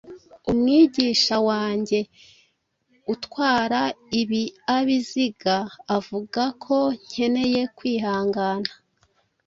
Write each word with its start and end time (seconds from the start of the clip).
Umwigisha 0.51 1.35
wanjye 1.49 1.99
utwara 3.13 3.81
ibiabiziga 4.21 5.55
avuga 5.97 6.43
ko 6.63 6.77
nkeneye 7.05 7.61
kwihangana. 7.77 8.71